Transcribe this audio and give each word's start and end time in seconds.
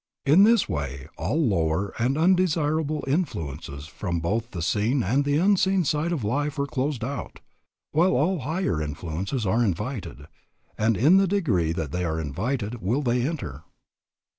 In 0.25 0.45
this 0.45 0.67
way 0.67 1.05
all 1.15 1.39
lower 1.39 1.93
and 1.99 2.17
undesirable 2.17 3.03
influences 3.05 3.85
from 3.85 4.19
both 4.19 4.49
the 4.49 4.63
seen 4.63 5.03
and 5.03 5.23
the 5.23 5.37
unseen 5.37 5.83
side 5.85 6.11
of 6.11 6.23
life 6.23 6.57
are 6.57 6.65
closed 6.65 7.03
out, 7.03 7.39
while 7.91 8.13
all 8.15 8.39
higher 8.39 8.81
influences 8.81 9.45
are 9.45 9.63
invited, 9.63 10.25
and 10.75 10.97
in 10.97 11.17
the 11.17 11.27
degree 11.27 11.71
that 11.73 11.91
they 11.91 12.03
are 12.03 12.19
invited 12.19 12.81
will 12.81 13.03
they 13.03 13.21
enter. 13.21 13.61